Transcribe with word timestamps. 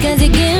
cause 0.00 0.22
it 0.22 0.32
gives 0.32 0.59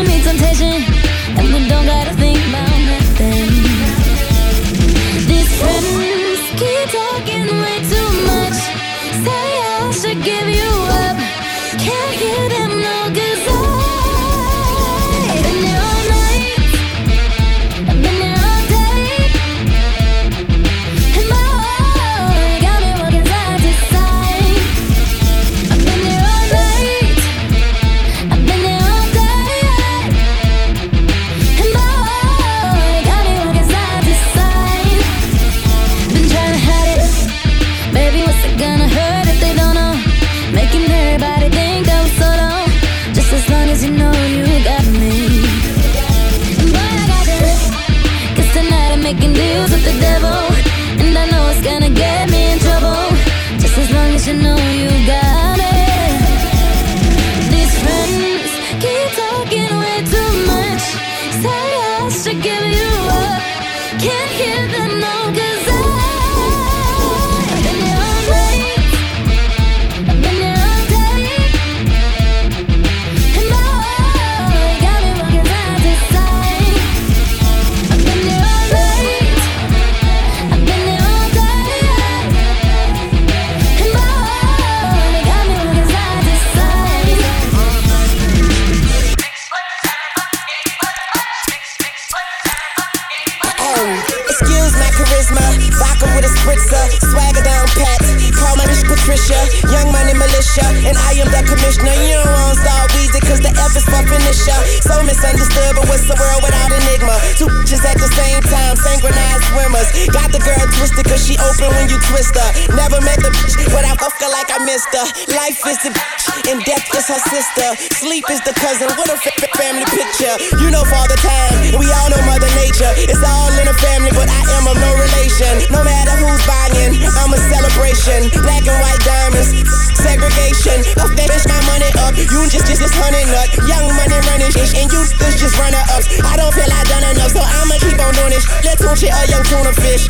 Got 110.13 110.33
the 110.33 110.43
girl 110.45 110.65
twisted 110.77 111.07
cause 111.09 111.25
she 111.25 111.41
open 111.41 111.73
when 111.73 111.89
you 111.89 111.99
twist 112.13 112.37
her. 112.37 112.51
Never 112.77 113.01
met 113.01 113.17
the 113.23 113.33
bitch, 113.33 113.57
but 113.73 113.85
I 113.85 113.97
fuck 113.97 114.17
her 114.21 114.29
like 114.29 114.53
I 114.53 114.61
missed 114.65 114.93
her. 114.93 115.07
Life 115.33 115.61
is 115.65 115.81
the 115.81 115.93
bitch, 115.97 116.25
and 116.53 116.59
death 116.69 116.85
is 116.93 117.07
her 117.09 117.21
sister. 117.33 117.69
Sleep 117.97 118.25
is 118.29 118.41
the 118.45 118.53
cousin, 118.61 118.93
what 119.01 119.09
a 119.09 119.17
family 119.57 119.87
picture. 119.89 120.35
You 120.61 120.69
know 120.71 120.85
father 120.85 121.17
time, 121.21 121.79
we 121.81 121.87
all 121.89 122.09
know 122.13 122.21
mother 122.29 122.51
nature. 122.61 122.93
It's 122.97 123.25
all 123.25 123.53
in 123.57 123.67
the 123.69 123.77
family, 123.81 124.13
but 124.13 124.29
I 124.29 124.43
am 124.59 124.69
of 124.69 124.77
no 124.77 124.91
relation. 124.97 125.65
No 125.73 125.85
matter 125.85 126.17
who's 126.17 126.43
buying, 126.45 126.97
I'm 127.01 127.33
a 127.33 127.41
celebration. 127.49 128.29
Black 128.43 128.65
and 128.69 128.79
white 128.81 129.01
diamonds 129.05 129.53
segregation. 130.01 130.81
Up 131.01 131.13
that 131.15 131.29
bitch, 131.29 131.47
my 131.47 131.61
money 131.69 131.91
up. 132.01 132.17
You 132.17 132.41
just 132.49 132.67
just 132.67 132.81
this 132.81 132.95
hunting 132.97 133.29
nut. 133.31 133.49
Young 133.69 133.87
money 133.95 134.19
running 134.33 134.53
shit, 134.53 134.73
and 134.77 134.89
you 134.91 135.03
this 135.21 135.37
just 135.41 135.57
runner 135.61 135.85
ups. 135.95 136.09
I 136.25 136.37
don't 136.37 136.53
feel 136.53 136.69
I 136.69 136.83
done 136.89 137.05
enough, 137.13 137.33
so 137.33 137.43
I'ma 137.45 137.77
keep 137.79 138.01
on 138.01 138.13
doing 138.17 138.33
this. 138.33 138.47
Let's 138.65 138.81
go 138.81 138.93
it 138.97 139.13
a 139.13 139.23
young 139.29 139.45
tuna 139.45 139.73
fish. 139.77 140.09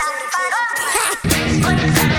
Ha! 0.90 2.09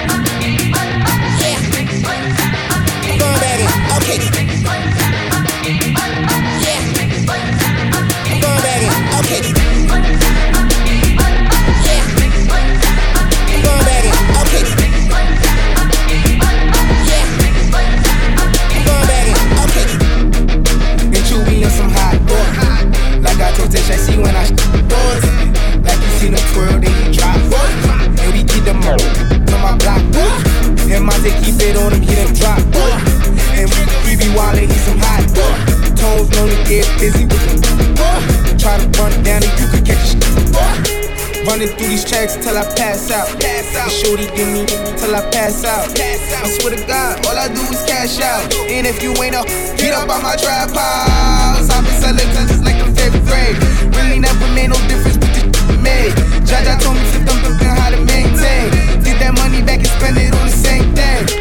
running 41.51 41.67
through 41.75 41.91
these 41.91 42.05
tracks 42.05 42.39
till 42.39 42.55
I 42.55 42.63
pass 42.79 43.11
out. 43.11 43.27
Pass 43.43 43.75
out. 43.75 43.91
Shorty 43.91 44.25
give 44.31 44.47
me 44.55 44.63
till 44.95 45.13
I 45.13 45.19
pass 45.35 45.65
out. 45.65 45.83
pass 45.91 46.23
out. 46.31 46.45
I 46.45 46.49
swear 46.55 46.75
to 46.75 46.81
God, 46.87 47.25
all 47.27 47.35
I 47.35 47.47
do 47.51 47.59
is 47.67 47.83
cash 47.83 48.19
out. 48.23 48.47
And 48.71 48.87
if 48.87 49.03
you 49.03 49.11
ain't 49.19 49.35
up, 49.35 49.47
get 49.75 49.91
up 49.91 50.07
on 50.07 50.23
my 50.23 50.35
trap 50.39 50.71
house. 50.71 51.67
I've 51.67 51.83
been 51.83 51.97
selling 51.99 52.29
cause 52.31 52.63
like 52.63 52.79
a 52.79 52.87
fifth 52.95 53.19
grade. 53.27 53.59
Really 53.99 54.19
never 54.19 54.47
made 54.55 54.69
no 54.71 54.79
difference 54.87 55.19
with 55.19 55.27
the 55.27 55.51
shit 55.51 55.67
we 55.67 55.77
made. 55.83 56.13
Jaja 56.47 56.79
told 56.79 56.95
me 56.95 57.03
to 57.11 57.19
thump 57.27 57.43
up 57.43 57.59
and 57.59 57.75
how 57.79 57.89
to 57.91 57.99
maintain. 57.99 58.71
Get 59.03 59.19
that 59.19 59.35
money 59.35 59.61
back 59.61 59.79
and 59.83 59.91
spend 59.99 60.17
it 60.17 60.31
on 60.31 60.45
the 60.47 60.55
same 60.55 60.95
thing. 60.95 61.40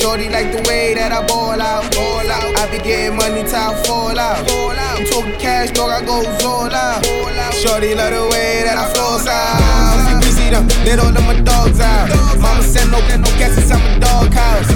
Shorty 0.00 0.30
like 0.30 0.48
the 0.50 0.64
way 0.66 0.94
that 0.94 1.12
I 1.12 1.20
ball 1.28 1.60
out, 1.60 1.84
ball 1.92 2.24
out. 2.24 2.56
I 2.56 2.64
be 2.72 2.80
getting 2.80 3.20
money 3.20 3.44
till 3.44 3.60
I 3.60 3.76
fall 3.84 4.18
out, 4.18 4.48
fall 4.48 4.72
out. 4.72 4.96
I'm 4.96 5.04
talking 5.04 5.36
cash, 5.36 5.72
dog, 5.72 5.92
I 5.92 6.00
go 6.00 6.24
all 6.48 6.72
out. 6.72 7.04
out. 7.04 7.52
Shorty 7.52 7.94
love 7.94 8.08
the 8.08 8.24
way 8.32 8.64
that 8.64 8.80
I 8.80 8.88
flow 8.96 9.20
out. 9.28 10.24
Busy 10.24 10.48
them, 10.48 10.64
let 10.88 11.04
all 11.04 11.12
them 11.12 11.28
my 11.28 11.36
dogs 11.44 11.80
out. 11.80 12.08
Mama 12.40 12.62
said 12.62 12.88
no, 12.88 12.96
no 13.20 13.28
guesses, 13.36 13.70
I'm 13.70 13.84
a 13.84 14.00
dog 14.00 14.32
house. 14.32 14.72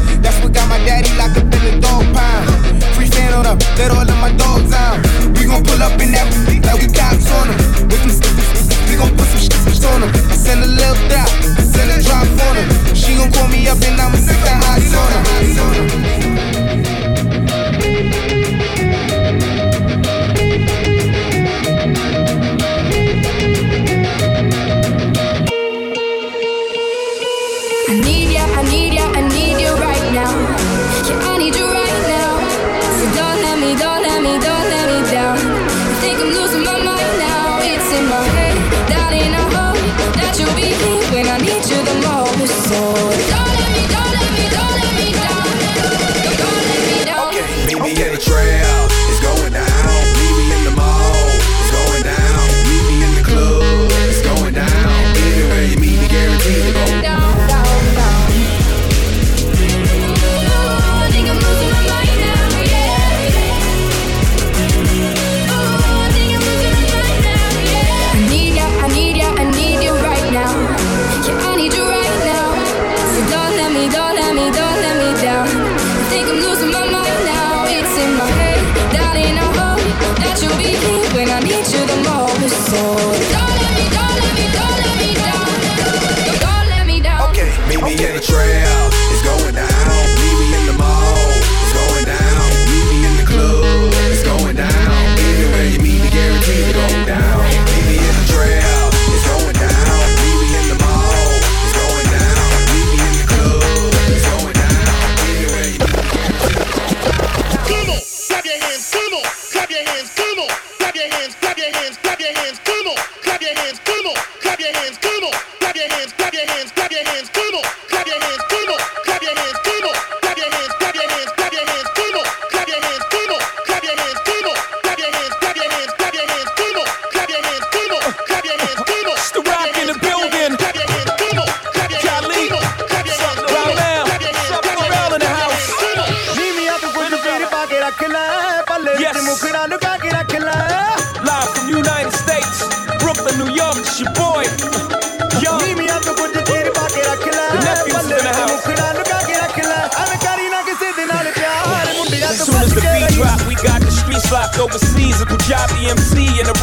Overseas. 154.64 155.20
A 155.20 155.26
Panjabi 155.26 155.90
MC 155.90 156.40
in 156.40 156.46
the 156.46 156.53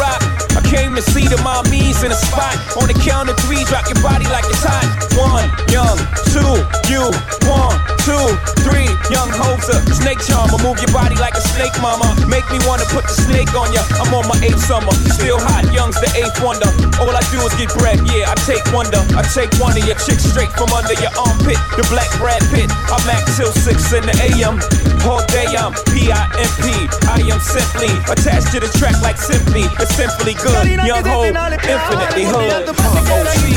see 1.02 1.28
the 1.28 1.38
mommies 1.42 2.04
in 2.06 2.12
a 2.12 2.20
spot. 2.20 2.54
On 2.78 2.88
the 2.88 2.98
count 3.02 3.30
of 3.30 3.38
three, 3.46 3.64
drop 3.66 3.90
your 3.90 4.00
body 4.02 4.26
like 4.30 4.46
it's 4.48 4.64
hot. 4.64 4.86
One, 5.18 5.50
young, 5.74 5.98
two, 6.30 6.54
you. 6.88 7.10
One, 7.50 7.76
two, 8.06 8.28
three, 8.64 8.88
young 9.10 9.30
Hova. 9.34 9.82
Snake 9.92 10.22
charmer, 10.24 10.62
move 10.62 10.78
your 10.80 10.94
body 10.94 11.18
like 11.18 11.34
a 11.36 11.44
snake, 11.44 11.74
mama. 11.82 12.08
Make 12.30 12.46
me 12.54 12.62
wanna 12.70 12.86
put 12.94 13.06
the 13.10 13.16
snake 13.16 13.52
on 13.58 13.74
ya. 13.74 13.82
I'm 14.00 14.14
on 14.14 14.28
my 14.30 14.38
eighth 14.46 14.62
summer, 14.64 14.94
still 15.12 15.40
hot. 15.42 15.66
Young's 15.74 15.98
the 16.00 16.10
eighth 16.18 16.38
wonder. 16.40 16.70
All 17.02 17.12
I 17.12 17.24
do 17.34 17.42
is 17.44 17.54
get 17.58 17.74
bread, 17.76 18.00
yeah. 18.08 18.32
I 18.32 18.36
take 18.46 18.64
wonder. 18.72 19.02
I 19.18 19.26
take 19.34 19.52
one 19.58 19.76
of 19.76 19.84
your 19.84 19.98
chicks 20.00 20.24
straight 20.28 20.52
from 20.54 20.70
under 20.72 20.96
your 21.02 21.12
armpit. 21.18 21.58
The 21.76 21.86
black 21.90 22.10
Brad 22.22 22.42
Pitt. 22.54 22.70
I'm 22.92 23.04
at 23.10 23.24
till 23.36 23.52
six 23.52 23.92
in 23.94 24.06
the 24.06 24.16
AM. 24.32 24.62
All 25.10 25.24
day 25.34 25.50
I'm 25.58 25.74
P-I-M-P. 25.90 26.66
I 27.10 27.20
am 27.26 27.42
simply 27.42 27.90
attached 28.08 28.54
to 28.54 28.60
the 28.62 28.70
track 28.78 28.96
like 29.02 29.18
simply. 29.18 29.66
It's 29.82 29.96
simply 29.96 30.34
good. 30.38 30.82
Young 30.92 31.06
Hov, 31.06 31.24
infinitely 31.24 32.26
hood. 32.26 32.68
OC 32.68 32.84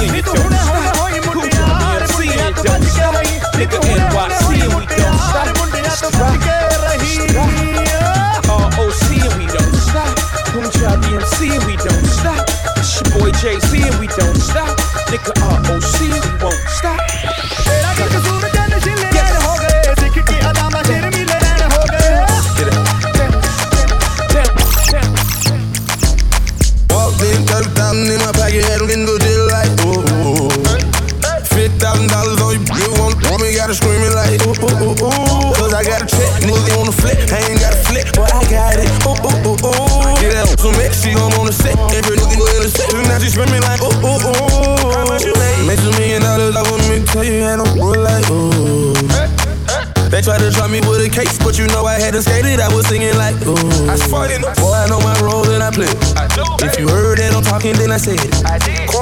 and 0.07 0.15
you 0.15 0.23
don't 0.23 0.39
stop. 0.39 0.95
Cool 1.35 1.43
BMC 1.43 2.31
and 2.31 2.55
you 2.55 2.63
don't 2.63 2.85
stop. 2.87 3.15
Nigga 3.59 3.79
NYC 3.83 4.63
and 4.63 4.75
we 4.79 4.87
don't 4.87 5.19
stop. 5.19 5.51
ROC 8.79 9.11
and 9.19 9.35
we 9.35 9.47
don't 9.51 9.75
stop. 9.75 10.15
Panjabi 10.55 11.11
MC 11.19 11.51
and 11.57 11.65
we 11.67 11.75
don't 11.75 12.07
stop. 12.07 12.47
It's 12.77 13.03
your 13.03 13.19
boy 13.19 13.31
Jay-Z 13.43 13.83
and 13.83 13.99
we 13.99 14.07
don't 14.07 14.37
stop. 14.37 14.79
Nigga 15.11 15.35
ROC 15.43 15.99
we 16.03 16.31
won't 16.41 16.69
stop. 16.69 17.14
Flip, 37.01 37.19
I 37.33 37.39
ain't 37.51 37.61
got 37.61 37.75
a 37.75 37.81
flip, 37.89 38.07
but 38.15 38.31
I 38.31 38.43
got 38.51 38.79
it, 38.79 38.91
ooh, 39.07 39.15
ooh, 39.15 39.55
ooh, 39.55 39.59
ooh. 39.59 40.19
Get 40.21 40.35
that 40.35 40.47
some 40.59 40.75
X, 40.79 41.03
she 41.03 41.13
home 41.13 41.35
on 41.41 41.47
the 41.47 41.55
set, 41.55 41.75
every 41.93 42.17
nigga 42.17 42.37
go 42.39 42.47
in 42.55 42.63
the 42.63 42.71
set, 42.71 42.91
now 42.95 43.19
she 43.19 43.31
me 43.35 43.59
like, 43.63 43.83
ooh, 43.83 43.93
ooh, 44.03 44.19
ooh. 44.19 44.93
How 44.95 45.05
much 45.07 45.25
you 45.25 45.35
made? 45.35 45.67
Make 45.67 45.81
some 45.81 45.95
million 45.97 46.23
dollars, 46.23 46.57
I 46.57 46.63
want 46.69 46.83
me 46.89 47.01
to 47.01 47.07
tell 47.07 47.25
you, 47.25 47.43
and 47.43 47.63
I'm 47.63 47.75
real 47.75 48.01
like, 48.01 48.27
ooh. 48.31 48.95
They 50.15 50.23
tried 50.23 50.39
to 50.47 50.51
try 50.53 50.69
me 50.69 50.79
with 50.87 51.03
a 51.03 51.11
case, 51.11 51.43
but 51.43 51.59
you 51.59 51.67
know 51.75 51.87
I 51.87 51.99
had 51.99 52.15
to 52.15 52.23
skate 52.23 52.47
it. 52.47 52.61
I 52.61 52.73
was 52.73 52.87
singing 52.87 53.19
like, 53.19 53.35
ooh. 53.51 53.59
I 53.91 53.99
spot 53.99 54.31
in 54.31 54.43
boy, 54.63 54.71
I 54.71 54.87
know 54.87 55.03
my 55.03 55.19
role 55.19 55.43
and 55.51 55.59
I 55.59 55.75
play. 55.75 55.91
I 56.15 56.31
do. 56.31 56.47
If 56.63 56.79
you 56.79 56.87
heard 56.87 57.19
that 57.19 57.35
I'm 57.35 57.43
talking, 57.43 57.75
then 57.75 57.91
I 57.91 57.99
said 57.99 58.23
it. 58.23 58.31
I 58.47 58.63
did. 58.63 58.94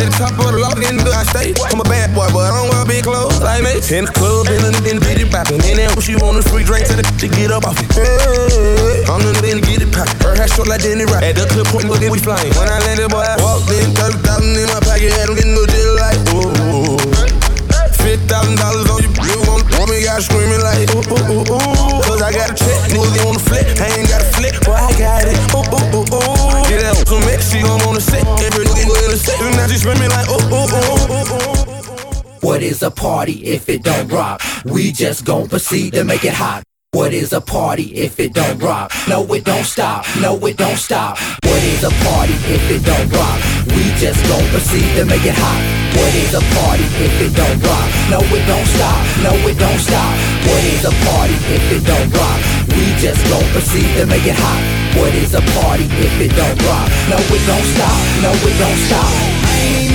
At 0.00 0.08
the 0.08 0.16
top 0.16 0.32
of 0.40 0.48
the 0.48 0.64
lock, 0.64 0.80
in 0.80 0.96
I 0.96 1.28
stay. 1.28 1.52
I'm 1.60 1.76
a 1.76 1.84
bad 1.84 2.16
boy, 2.16 2.24
but 2.32 2.48
I 2.48 2.56
don't 2.56 2.72
wear 2.72 2.88
big 2.88 3.04
clothes 3.04 3.36
like 3.44 3.60
me. 3.60 3.84
In 3.92 4.08
the 4.08 4.12
club, 4.16 4.48
in 4.48 4.64
the 4.64 4.72
then 4.80 4.96
bitty 4.96 5.28
poppin'. 5.28 5.60
And 5.60 5.76
then 5.76 5.92
she 6.00 6.16
want 6.16 6.40
a 6.40 6.42
free 6.48 6.64
drink 6.64 6.88
to 6.88 6.96
the 6.96 7.04
to 7.04 7.28
get 7.28 7.52
up 7.52 7.68
off 7.68 7.76
it. 7.76 7.92
I'm 9.12 9.20
the 9.20 9.36
then 9.44 9.60
get 9.60 9.84
it 9.84 9.92
poppin'. 9.92 10.16
Her 10.24 10.32
hair 10.40 10.48
short 10.48 10.72
like 10.72 10.80
Danny 10.80 11.04
Rock. 11.04 11.20
At 11.20 11.36
the 11.36 11.44
clip 11.52 11.68
point, 11.68 11.92
look 11.92 12.00
at 12.00 12.08
we 12.08 12.16
flying. 12.16 12.48
When 12.56 12.64
I 12.64 12.80
landed, 12.80 13.12
boy, 13.12 13.20
I 13.20 13.36
walked 13.44 13.68
in, 13.76 13.92
30,000 13.92 14.24
in 14.56 14.72
my 14.72 14.80
pocket, 14.80 15.12
had 15.12 15.28
them 15.28 15.36
getting 15.36 15.52
no 15.52 15.68
deal 15.68 15.92
like, 16.00 16.20
thousand 18.30 18.56
dollars 18.62 18.86
on 18.86 19.02
you, 19.02 19.10
you 19.26 19.38
want, 19.50 19.59
got 20.04 20.20
screaming 20.22 20.60
like 20.60 20.92
ooh 20.92 21.00
ooh 21.00 21.40
ooh 21.40 21.40
ooh. 21.40 22.02
Cause 22.04 22.20
I 22.20 22.32
got 22.32 22.50
a 22.50 22.54
check, 22.54 22.92
on 23.24 23.34
the 23.34 23.40
flip, 23.40 23.64
I 23.80 23.88
ain't 23.96 24.08
got 24.08 24.20
a 24.20 24.28
I 24.68 24.92
got 24.98 25.24
it. 25.24 25.38
Ooh 25.56 25.64
ooh 25.64 25.96
ooh 25.96 26.04
ooh. 26.04 26.68
Get 26.68 26.84
X, 27.24 27.50
she 27.50 27.60
home 27.60 27.80
on 27.88 27.94
the 27.94 28.00
set, 28.00 28.26
every 28.44 28.64
nigga 28.66 28.92
in 29.04 29.10
the 29.10 29.16
set, 29.16 29.40
now 29.56 29.66
she 29.66 29.76
screaming 29.78 30.10
like 30.10 30.28
ooh 30.28 30.42
ooh 30.52 30.68
ooh 30.68 31.08
ooh 31.08 31.34
ooh. 31.36 31.70
What 32.40 32.62
is 32.62 32.82
a 32.82 32.90
party 32.90 33.44
if 33.44 33.68
it 33.68 33.82
don't 33.82 34.08
rock? 34.08 34.42
We 34.64 34.92
just 34.92 35.24
gon' 35.24 35.48
proceed 35.48 35.94
to 35.94 36.04
make 36.04 36.24
it 36.24 36.34
hot. 36.34 36.64
What 36.92 37.14
is 37.14 37.32
a 37.32 37.40
party 37.40 37.94
if 37.94 38.18
it 38.18 38.34
don't 38.34 38.58
rock? 38.58 38.90
No, 39.08 39.22
it 39.32 39.44
don't 39.44 39.64
stop. 39.64 40.04
No, 40.20 40.34
it 40.44 40.56
don't 40.58 40.76
stop. 40.76 41.16
What 41.46 41.62
is 41.62 41.84
a 41.86 41.90
party 42.02 42.34
if 42.50 42.66
it 42.66 42.82
don't 42.82 43.08
rock? 43.14 43.38
We 43.70 43.94
just 43.94 44.18
gon' 44.26 44.42
proceed 44.50 44.90
to 44.98 45.04
make 45.06 45.22
it 45.22 45.38
hot. 45.38 45.62
What 45.94 46.12
is 46.18 46.34
a 46.34 46.42
party 46.58 46.82
if 46.98 47.14
it 47.22 47.32
don't 47.38 47.62
rock? 47.62 47.86
No, 48.10 48.18
it 48.18 48.42
don't 48.42 48.66
stop. 48.66 49.00
No, 49.22 49.32
it 49.46 49.54
don't 49.54 49.78
stop. 49.78 50.12
What 50.50 50.62
is 50.66 50.82
a 50.82 50.94
party 51.06 51.38
if 51.54 51.64
it 51.78 51.82
don't 51.86 52.10
rock? 52.10 52.38
We 52.74 52.82
just 52.98 53.22
gon' 53.30 53.46
proceed 53.54 53.86
to 54.02 54.04
make 54.10 54.26
it 54.26 54.34
hot. 54.34 54.60
What 54.98 55.14
is 55.14 55.32
a 55.34 55.42
party 55.62 55.86
if 55.86 56.14
it 56.18 56.34
don't 56.34 56.58
rock? 56.66 56.90
No, 57.06 57.22
it 57.22 57.42
don't 57.46 57.66
stop. 57.70 57.98
No, 58.18 58.30
it 58.34 58.56
don't 58.58 58.80
stop. 58.90 59.10
She 59.54 59.90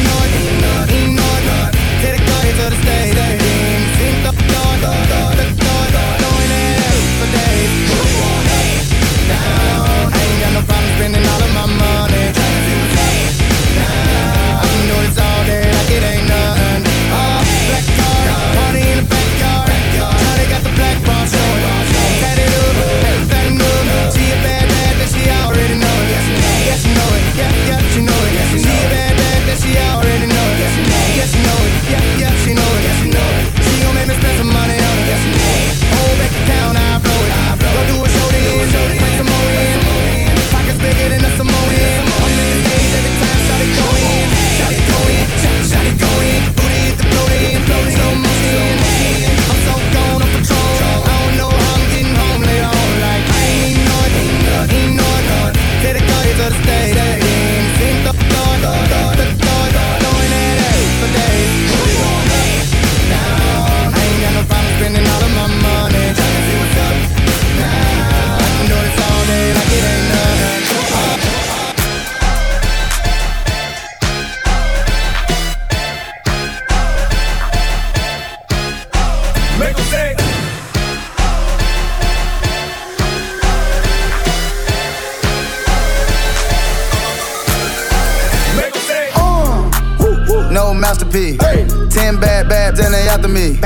bad 92.48 92.80
and 92.80 92.94
they 92.94 93.08
after 93.08 93.28
me. 93.28 93.58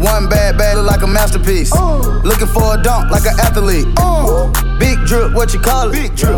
One 0.00 0.28
bad 0.28 0.56
bad 0.56 0.76
look 0.76 0.86
like 0.86 1.02
a 1.02 1.06
masterpiece. 1.06 1.72
Looking 2.24 2.48
for 2.48 2.74
a 2.74 2.82
dunk 2.82 3.10
like 3.10 3.24
an 3.24 3.38
athlete. 3.40 3.86
Big 4.78 4.98
drip, 5.06 5.34
what 5.34 5.52
you 5.52 5.60
call 5.60 5.88
it? 5.88 5.92
Big 5.92 6.16
drip. 6.16 6.36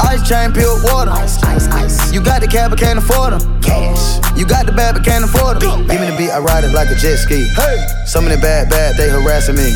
Ice 0.00 0.26
chain, 0.28 0.52
pure 0.52 0.76
water. 0.84 1.10
Ice, 1.10 1.42
ice, 1.44 1.68
ice. 1.68 2.12
You 2.12 2.22
got 2.22 2.40
the 2.40 2.46
cab, 2.46 2.70
but 2.70 2.78
can't 2.78 2.98
afford 2.98 3.32
them. 3.32 3.60
Cash. 3.60 4.20
You 4.36 4.44
got 4.44 4.66
the 4.66 4.72
bad, 4.72 4.94
but 4.94 5.04
can't 5.04 5.24
afford 5.24 5.60
them. 5.60 5.86
Give 5.88 6.00
me 6.00 6.10
the 6.12 6.16
beat, 6.16 6.30
I 6.30 6.38
ride 6.38 6.64
it 6.64 6.72
like 6.72 6.88
a 6.92 6.94
jet 6.94 7.16
ski. 7.16 7.48
Hey. 7.56 7.80
Some 8.04 8.24
of 8.26 8.30
the 8.30 8.38
bad, 8.38 8.68
bad, 8.68 8.96
they 8.96 9.08
harassing 9.08 9.56
me. 9.56 9.72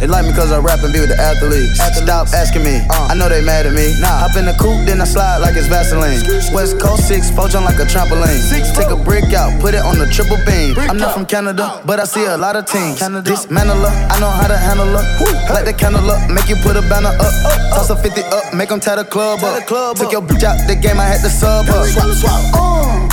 They 0.00 0.06
like 0.06 0.24
me 0.24 0.32
cause 0.32 0.50
I 0.50 0.58
rap 0.58 0.80
and 0.82 0.92
be 0.92 1.00
with 1.00 1.10
the 1.10 1.20
athletes. 1.20 1.76
Stop 1.76 2.28
asking 2.32 2.64
me, 2.64 2.80
uh. 2.88 3.12
I 3.12 3.14
know 3.14 3.28
they 3.28 3.44
mad 3.44 3.66
at 3.66 3.74
me. 3.74 3.94
Nah. 4.00 4.24
Hop 4.24 4.36
in 4.36 4.46
the 4.46 4.56
coupe, 4.56 4.86
then 4.86 5.00
I 5.00 5.04
slide 5.04 5.38
like 5.38 5.56
it's 5.56 5.68
Vaseline. 5.68 6.24
West 6.54 6.80
Coast 6.80 7.06
6, 7.06 7.30
four 7.36 7.48
jump 7.48 7.66
like 7.66 7.78
a 7.78 7.84
trampoline. 7.84 8.40
Six, 8.40 8.72
Take 8.72 8.88
a 8.88 8.96
brick 8.96 9.34
out, 9.34 9.60
put 9.60 9.74
it 9.74 9.84
on 9.84 9.98
the 9.98 10.06
triple 10.08 10.38
beam. 10.48 10.72
I'm 10.88 10.96
not 10.96 11.12
from 11.12 11.26
Canada, 11.26 11.82
but 11.84 12.00
I 12.00 12.04
see 12.04 12.24
a 12.24 12.36
lot 12.36 12.56
of 12.56 12.57
lot 12.58 12.74
of 12.74 12.98
teams. 12.98 12.98
Dismantle 13.24 13.76
her, 13.76 13.94
I 14.10 14.18
know 14.20 14.30
how 14.30 14.48
to 14.48 14.56
handle 14.56 14.86
her. 14.86 15.04
Light 15.52 15.64
the 15.64 15.72
candle 15.72 16.10
up, 16.10 16.30
make 16.30 16.48
you 16.48 16.56
put 16.56 16.76
a 16.76 16.82
banner 16.82 17.14
up. 17.14 17.32
Toss 17.74 17.90
a 17.90 17.96
50 17.96 18.22
up, 18.22 18.54
make 18.54 18.68
them 18.68 18.80
tie 18.80 18.96
the 18.96 19.04
club 19.04 19.40
up. 19.42 19.66
Took 19.66 20.12
your 20.12 20.22
bitch 20.22 20.42
out 20.42 20.58
the 20.66 20.74
game, 20.74 20.98
I 20.98 21.04
had 21.04 21.20
to 21.22 21.30
sub 21.30 21.66
her. 21.66 21.86
Swap, 21.86 22.10
swap, 22.14 22.42
uh. 22.54 23.08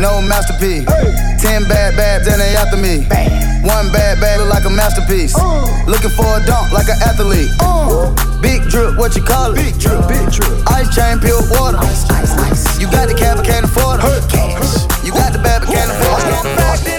No 0.00 0.20
masterpiece. 0.20 0.84
Ten 1.40 1.64
bad 1.64 1.96
babs 1.96 2.28
and 2.28 2.40
they 2.40 2.54
after 2.56 2.76
me. 2.76 3.08
One 3.64 3.90
bad 3.90 4.20
bad 4.20 4.40
look 4.40 4.50
like 4.50 4.64
a 4.64 4.70
masterpiece. 4.70 5.34
Uh. 5.34 5.64
Looking 5.86 6.10
for 6.10 6.28
a 6.36 6.44
dunk 6.44 6.72
like 6.72 6.88
an 6.88 7.00
athlete. 7.02 7.50
Uh. 7.60 8.12
Big 8.42 8.68
drip, 8.68 8.98
what 8.98 9.16
you 9.16 9.22
call 9.22 9.52
it? 9.52 9.56
Big 9.56 9.78
drip, 9.80 10.06
big 10.06 10.30
drip. 10.30 10.52
Ice 10.68 10.94
chain, 10.94 11.18
pure 11.18 11.40
water. 11.56 11.78
Ice, 11.78 12.04
ice, 12.10 12.36
ice. 12.36 12.78
You 12.78 12.86
got 12.90 13.08
the 13.08 13.14
cab, 13.14 13.38
but 13.38 13.46
can't 13.46 13.64
afford 13.64 14.00
it. 14.04 14.22
You 15.04 15.12
got 15.12 15.32
the 15.32 15.40
bag, 15.40 15.62
but 15.64 15.72
can't 15.72 15.90
afford 15.90 16.86
it. 16.86 16.97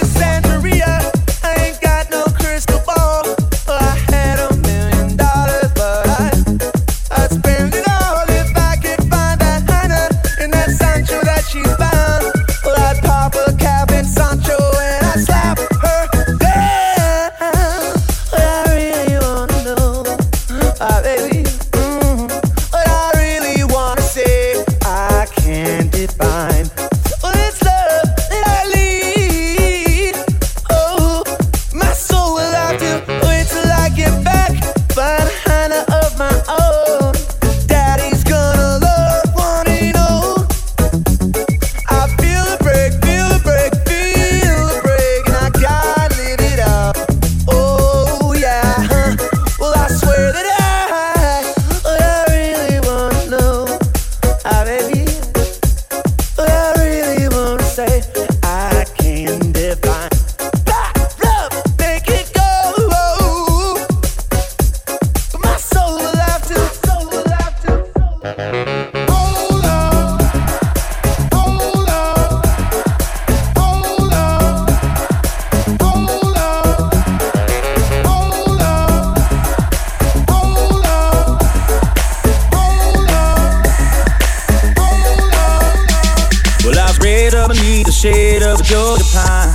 shade 87.10 87.34
of 87.34 87.50
a 87.50 87.54
needle, 87.54 87.92
shade 87.92 88.42
of 88.42 88.60
a 88.60 88.62
Georgia 88.62 89.04
pine. 89.12 89.50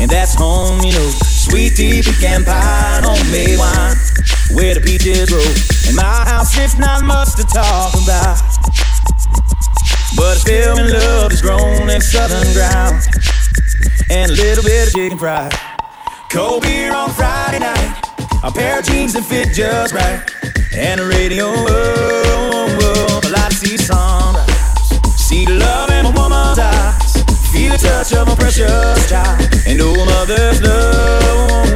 And 0.00 0.08
that's 0.08 0.34
home, 0.34 0.78
you 0.84 0.92
know. 0.92 1.10
Sweet 1.26 1.74
tea, 1.74 2.02
pecan 2.02 2.44
pie, 2.44 3.00
homemade 3.02 3.58
wine. 3.58 3.96
Where 4.54 4.74
the 4.74 4.80
peaches 4.80 5.28
grow. 5.28 5.42
And 5.88 5.96
my 5.96 6.22
house, 6.30 6.56
it's 6.56 6.78
not 6.78 7.02
much 7.02 7.34
to 7.34 7.44
talk 7.44 7.94
about. 7.94 8.38
But 10.16 10.36
a 10.36 10.40
still 10.40 10.78
in 10.78 10.92
love 10.92 11.32
is 11.32 11.42
grown 11.42 11.90
in 11.90 12.00
southern 12.00 12.52
ground. 12.54 13.02
And 14.10 14.30
a 14.30 14.34
little 14.34 14.62
bit 14.62 14.88
of 14.88 14.94
chicken 14.94 15.18
fried. 15.18 15.52
Cold 16.30 16.62
beer 16.62 16.94
on 16.94 17.10
Friday 17.10 17.58
night. 17.58 18.02
A 18.44 18.52
pair 18.52 18.78
of 18.78 18.84
jeans 18.84 19.14
that 19.14 19.24
fit 19.24 19.52
just 19.52 19.94
right. 19.94 20.22
And 20.74 21.00
a 21.00 21.06
radio. 21.06 21.46
Oh, 21.46 21.66
oh, 21.66 22.78
oh, 22.82 23.28
a 23.28 23.30
lot 23.30 23.50
of 23.50 23.58
sea 23.58 23.76
sunrise. 23.76 24.46
See 25.16 25.44
the 25.44 25.54
love 25.54 25.90
in 25.90 26.06
a 26.06 26.10
woman's 26.10 26.58
eyes 26.58 26.79
the 27.70 27.76
touch 27.78 28.12
of 28.14 28.26
my 28.26 28.34
precious 28.34 29.08
child 29.08 29.40
and 29.66 29.80
oh 29.80 30.04
mother's 30.04 30.60
love. 30.62 31.69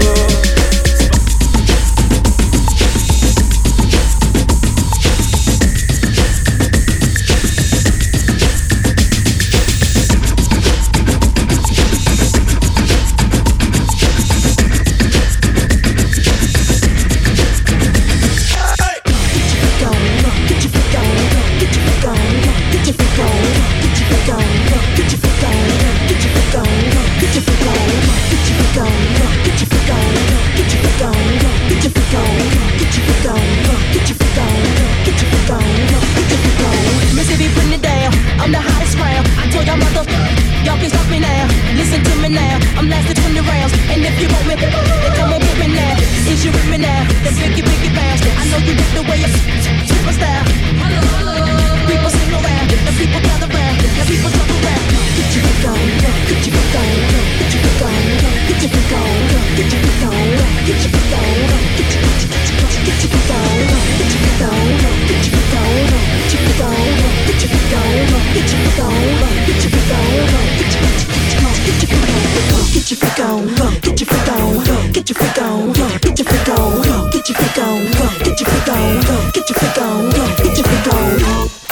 freak 74.25 74.69
on, 74.69 74.93
get 74.93 75.09
your 75.09 75.17
freak 75.17 75.43
on, 75.43 75.73
get 75.73 76.19
your 76.19 76.27
freak 76.27 76.49
on, 76.49 77.11
get 77.11 77.29
your 77.29 77.37
freak 77.37 77.59
on, 77.59 77.85
get 78.23 78.41
your 78.41 78.49
freak 78.49 78.69
on, 78.69 79.31
get 79.33 79.51
your 79.51 79.59
freak 79.59 79.79
on, 79.83 80.11
get 80.11 80.57
your 80.57 80.65
freak 80.65 80.95
on. 80.95 81.64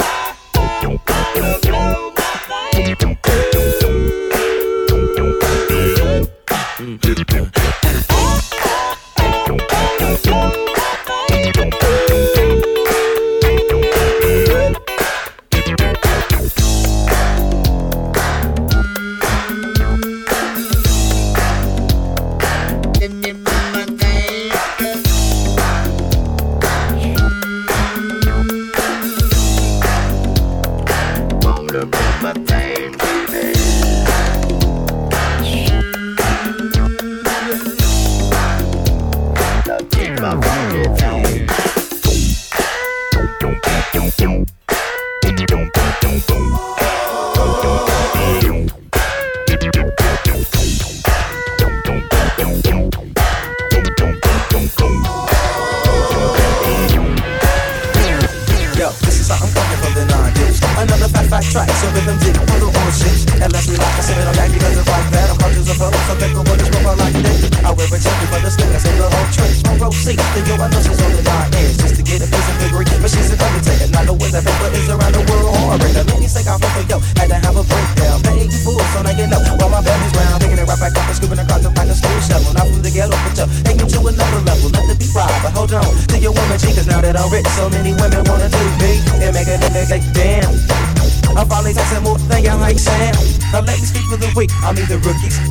to 31.72 31.86
prove 31.86 32.22
my 32.22 32.34
fame, 32.44 32.72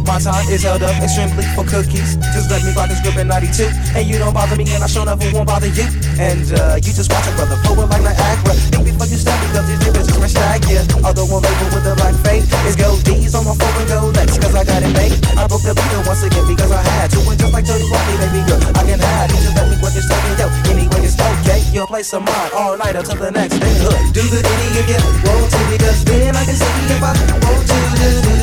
My 0.05 0.19
time 0.19 0.47
is 0.49 0.63
held 0.63 0.83
up 0.83 0.95
extremely 1.01 1.45
for 1.53 1.63
cookies. 1.63 2.17
Just 2.33 2.49
let 2.49 2.63
me 2.63 2.73
rock 2.73 2.89
this 2.89 2.99
grip 3.01 3.17
in 3.17 3.27
92. 3.27 3.69
And 3.95 4.03
you 4.07 4.17
don't 4.17 4.33
bother 4.33 4.55
me, 4.55 4.65
and 4.73 4.83
I 4.83 4.87
sure 4.87 5.05
never 5.05 5.23
won't 5.31 5.47
bother 5.47 5.69
you. 5.69 5.85
And 6.17 6.45
uh, 6.51 6.81
you 6.81 6.91
just 6.91 7.11
watch 7.11 7.27
a 7.27 7.33
brother 7.37 7.57
forward 7.63 7.89
like 7.89 8.03
Niagara. 8.03 8.53
Think 8.73 8.85
before 8.89 9.07
you 9.07 9.17
step, 9.17 9.37
because 9.45 9.65
these 9.69 9.81
niggas 9.85 10.07
just 10.09 10.19
rest 10.19 10.35
stag, 10.35 10.65
yeah. 10.67 10.83
Although 11.05 11.29
one 11.29 11.43
label 11.45 11.69
with 11.71 11.85
a 11.85 11.93
black 11.95 12.15
fade 12.25 12.45
is 12.65 12.75
gold 12.75 13.03
D's 13.05 13.35
on 13.35 13.45
my 13.45 13.55
phone 13.55 13.75
and 13.77 13.87
go 13.87 14.11
legs, 14.11 14.37
cause 14.41 14.55
I 14.55 14.63
got 14.65 14.81
it 14.81 14.93
made. 14.93 15.15
I 15.37 15.47
broke 15.47 15.63
the 15.63 15.73
beat 15.77 15.93
once 16.07 16.23
again 16.23 16.45
because 16.49 16.71
I 16.71 16.81
had 16.81 17.07
to. 17.13 17.19
And 17.21 17.37
just 17.39 17.53
like 17.53 17.65
Dirty 17.65 17.87
Rodney, 17.87 18.15
baby 18.19 18.41
girl, 18.49 18.61
I 18.73 18.81
can 18.83 18.99
hide. 18.99 19.29
You 19.31 19.39
just 19.43 19.55
let 19.55 19.65
me 19.69 19.75
what 19.79 19.93
you're 19.93 20.05
saying, 20.05 20.37
yo. 20.39 20.47
Anyway, 20.71 21.01
it's 21.05 21.15
okay. 21.15 21.61
You'll 21.71 21.87
play 21.87 22.03
some 22.03 22.25
mine 22.25 22.51
all 22.57 22.75
night 22.77 22.95
until 22.95 23.15
the 23.15 23.31
next 23.31 23.59
day. 23.59 23.73
Look, 23.85 23.99
do 24.11 24.23
the 24.27 24.41
ditty 24.41 24.67
again. 24.81 25.03
Roll 25.23 25.45
to 25.45 25.59
because 25.69 26.03
then 26.03 26.35
I 26.35 26.43
can 26.43 26.57
see 26.57 26.73
if 26.89 26.99
I 26.99 27.11
want 27.47 27.63
to 27.69 27.77
do 28.01 28.40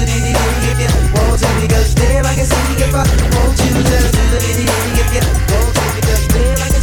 because 1.68 1.94
then 1.94 2.24
I 2.24 2.34
can 2.34 2.46
see 2.46 2.82
if 2.82 2.94
I 2.94 3.04
want 3.04 3.56
to 3.58 3.82
just 3.84 4.14
do 4.14 4.22
the 4.32 4.38
ditty 4.40 4.64
if 4.64 5.08
you 5.12 5.20
want 5.52 5.74
to 5.76 5.84
because 6.00 6.24
can 6.72 6.77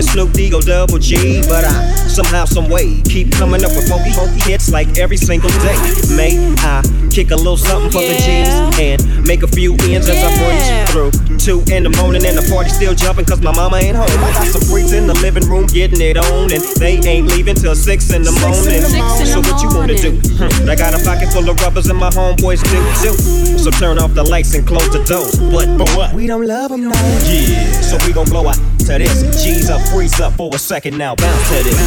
kinda 0.00 0.22
hard 0.22 0.32
being 0.34 0.52
Snoop 0.52 0.64
D 0.64 0.66
Double 0.66 0.98
G. 0.98 1.42
But 1.48 1.64
I 1.64 1.90
somehow, 2.08 2.44
some 2.44 2.68
way, 2.68 3.00
keep 3.04 3.32
coming 3.32 3.64
up 3.64 3.70
with 3.70 3.88
funky, 3.88 4.12
funky 4.12 4.40
hits 4.50 4.70
like 4.70 4.98
every 4.98 5.16
single 5.16 5.50
day. 5.60 5.76
May 6.16 6.36
I 6.58 6.82
kick 7.10 7.30
a 7.30 7.36
little 7.36 7.56
something 7.56 7.90
for 7.90 8.00
the 8.00 8.14
G's 8.14 8.78
and 8.78 9.26
make 9.26 9.42
a 9.42 9.48
few 9.48 9.74
ends 9.88 10.08
as 10.08 10.22
I 10.22 10.30
breeze 10.38 10.90
through. 10.92 11.29
Two 11.40 11.64
in 11.72 11.88
the 11.88 11.94
morning 11.96 12.20
and 12.28 12.36
the 12.36 12.44
party 12.52 12.68
still 12.68 12.92
jumping 12.92 13.24
cause 13.24 13.40
my 13.40 13.48
mama 13.48 13.80
ain't 13.80 13.96
home. 13.96 14.12
I 14.20 14.28
got 14.36 14.44
some 14.44 14.60
freaks 14.60 14.92
in 14.92 15.08
the 15.08 15.16
living 15.24 15.48
room 15.48 15.64
getting 15.64 15.96
it 16.04 16.20
on 16.20 16.52
and 16.52 16.60
they 16.76 17.00
ain't 17.08 17.32
leaving 17.32 17.56
till 17.56 17.74
six 17.74 18.12
in 18.12 18.20
the 18.20 18.32
morning. 18.44 18.84
So 19.24 19.40
what 19.40 19.56
you 19.64 19.72
wanna 19.72 19.96
do? 19.96 20.20
Hmm, 20.36 20.68
I 20.68 20.76
got 20.76 20.92
a 20.92 21.00
pocket 21.00 21.32
full 21.32 21.48
of 21.48 21.56
rubbers 21.64 21.88
and 21.88 21.96
my 21.96 22.10
homeboys 22.12 22.60
do 22.60 22.76
too. 23.00 23.16
So 23.56 23.70
turn 23.72 23.98
off 23.98 24.12
the 24.12 24.22
lights 24.22 24.52
and 24.52 24.68
close 24.68 24.92
the 24.92 25.00
doors. 25.08 25.32
But, 25.48 25.80
but 25.80 25.88
what? 25.96 26.12
We 26.12 26.26
don't 26.26 26.44
love 26.44 26.76
them 26.76 26.92
now. 26.92 27.00
Yeah. 27.24 27.72
So 27.80 27.96
we 28.04 28.12
gon' 28.12 28.28
blow 28.28 28.44
out 28.44 28.60
to 28.84 29.00
this. 29.00 29.24
G's 29.42 29.70
up, 29.70 29.80
freeze 29.88 30.20
up 30.20 30.34
for 30.34 30.54
a 30.54 30.58
second 30.58 30.98
now. 30.98 31.16
Bounce 31.16 31.48
to 31.48 31.64
this. 31.64 31.80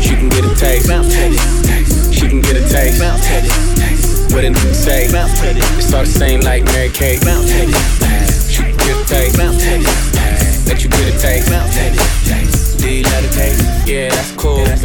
She 0.00 0.16
can 0.16 0.32
get 0.32 0.48
a 0.48 0.54
taste. 0.56 0.88
Bounce 0.88 1.12
to 1.12 1.28
this. 1.28 1.44
She 2.16 2.24
can 2.24 2.40
get 2.40 2.56
a 2.56 2.64
taste. 2.64 3.04
Bounce 3.04 3.20
to 3.20 3.36
this. 3.44 4.32
What 4.32 4.44
a 4.44 4.48
nigga 4.48 4.72
say. 4.72 5.12
Bounce 5.12 5.38
to 5.40 5.52
this. 5.52 5.76
It's 5.76 5.92
all 5.92 6.04
the 6.04 6.08
same 6.08 6.40
like 6.40 6.64
Mary 6.72 6.88
Kate. 6.88 7.20
Bounce 7.20 7.44
to 7.52 7.66
this 7.68 8.09
get 8.90 9.00
a 9.00 9.08
taste. 9.08 10.66
Let 10.66 10.82
you 10.82 10.90
get 10.90 11.14
a 11.14 11.18
taste. 11.18 12.80
Do 12.80 12.90
you 12.90 13.02
love 13.02 13.22
the 13.22 13.28
taste? 13.28 13.88
Yeah, 13.88 14.08
that's 14.08 14.32
cool 14.32 14.80